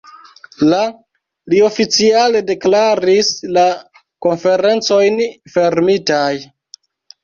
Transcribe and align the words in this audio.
La 0.69 0.79
li 1.53 1.59
oficiale 1.67 2.43
deklaris 2.49 3.31
la 3.61 3.69
Konferencojn 4.29 5.25
fermitaj. 5.57 6.31